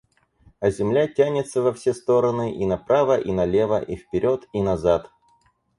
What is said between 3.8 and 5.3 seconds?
вперед и назад.